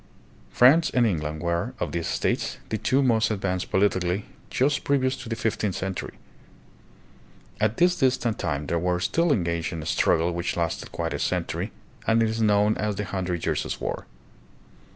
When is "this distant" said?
7.77-8.39